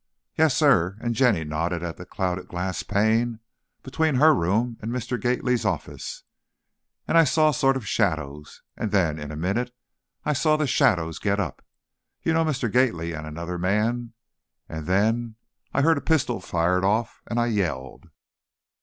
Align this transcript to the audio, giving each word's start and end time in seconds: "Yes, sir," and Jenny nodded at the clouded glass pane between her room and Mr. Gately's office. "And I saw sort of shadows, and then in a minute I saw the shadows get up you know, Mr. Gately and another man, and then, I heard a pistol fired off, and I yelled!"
"Yes, 0.35 0.57
sir," 0.57 0.97
and 0.99 1.13
Jenny 1.13 1.43
nodded 1.43 1.83
at 1.83 1.97
the 1.97 2.07
clouded 2.07 2.47
glass 2.47 2.81
pane 2.81 3.39
between 3.83 4.15
her 4.15 4.33
room 4.33 4.77
and 4.81 4.91
Mr. 4.91 5.21
Gately's 5.21 5.63
office. 5.63 6.23
"And 7.07 7.19
I 7.19 7.23
saw 7.23 7.51
sort 7.51 7.77
of 7.77 7.87
shadows, 7.87 8.63
and 8.75 8.89
then 8.89 9.19
in 9.19 9.29
a 9.31 9.35
minute 9.35 9.75
I 10.25 10.33
saw 10.33 10.57
the 10.57 10.65
shadows 10.65 11.19
get 11.19 11.39
up 11.39 11.63
you 12.23 12.33
know, 12.33 12.43
Mr. 12.43 12.67
Gately 12.71 13.13
and 13.13 13.27
another 13.27 13.59
man, 13.59 14.13
and 14.67 14.87
then, 14.87 15.35
I 15.71 15.83
heard 15.83 15.99
a 15.99 16.01
pistol 16.01 16.39
fired 16.41 16.83
off, 16.83 17.21
and 17.27 17.39
I 17.39 17.45
yelled!" 17.45 18.07